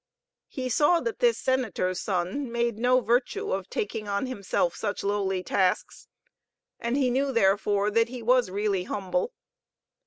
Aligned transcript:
He 0.47 0.67
saw 0.67 0.99
that 1.01 1.19
this 1.19 1.37
Senator's 1.37 1.99
son 2.01 2.51
made 2.51 2.79
no 2.79 3.01
virtue 3.01 3.51
of 3.51 3.69
taking 3.69 4.07
on 4.07 4.25
himself 4.25 4.75
such 4.75 5.03
lowly 5.03 5.43
tasks, 5.43 6.07
and 6.79 6.97
he 6.97 7.11
knew, 7.11 7.31
therefore, 7.31 7.91
that 7.91 8.09
he 8.09 8.23
was 8.23 8.49
really 8.49 8.85
humble. 8.85 9.31